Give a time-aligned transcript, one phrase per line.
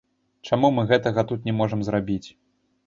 [0.49, 2.25] Чаму мы гэтага тут не можам зрабіць?